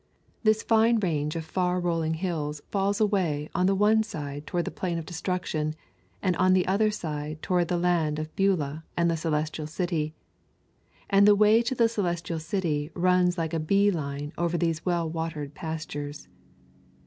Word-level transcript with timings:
This 0.41 0.63
fine 0.63 0.99
range 0.99 1.35
of 1.35 1.45
far 1.45 1.79
rolling 1.79 2.15
hills 2.15 2.59
falls 2.71 2.99
away 2.99 3.51
on 3.53 3.67
the 3.67 3.75
one 3.75 4.01
side 4.01 4.47
toward 4.47 4.65
the 4.65 4.71
plain 4.71 4.97
of 4.97 5.05
Destruction, 5.05 5.75
and 6.23 6.35
on 6.37 6.53
the 6.53 6.65
other 6.65 6.89
side 6.89 7.43
toward 7.43 7.67
the 7.67 7.77
land 7.77 8.17
of 8.17 8.35
Beulah 8.35 8.83
and 8.97 9.11
the 9.11 9.15
Celestial 9.15 9.67
City, 9.67 10.15
and 11.07 11.27
the 11.27 11.35
way 11.35 11.61
to 11.61 11.75
the 11.75 11.87
Celestial 11.87 12.39
City 12.39 12.89
runs 12.95 13.37
like 13.37 13.53
a 13.53 13.59
bee 13.59 13.91
line 13.91 14.33
over 14.39 14.57
these 14.57 14.83
well 14.83 15.07
watered 15.07 15.53
pastures. 15.53 16.27